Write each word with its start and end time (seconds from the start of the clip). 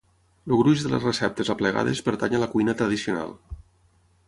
El 0.47 0.53
gruix 0.61 0.85
de 0.85 0.89
les 0.93 1.05
receptes 1.07 1.51
aplegades 1.55 2.03
pertany 2.09 2.35
a 2.39 2.41
la 2.47 2.51
cuina 2.57 2.77
tradicional 2.83 3.39